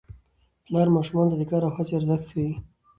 پلار 0.65 0.87
ماشومانو 0.95 1.31
ته 1.31 1.37
د 1.39 1.43
کار 1.51 1.61
او 1.67 1.71
هڅې 1.77 1.93
ارزښت 1.95 2.25
ښيي 2.31 2.51